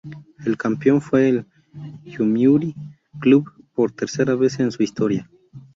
[0.47, 1.45] El campeón fue el
[2.05, 2.73] Yomiuri
[3.19, 5.29] Club, por tercera vez en su historia.